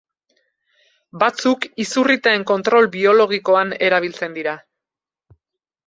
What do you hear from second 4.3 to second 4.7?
dira.